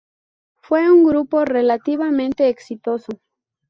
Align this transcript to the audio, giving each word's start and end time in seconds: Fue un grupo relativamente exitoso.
Fue 0.55 0.89
un 0.91 1.03
grupo 1.05 1.45
relativamente 1.45 2.49
exitoso. 2.49 3.19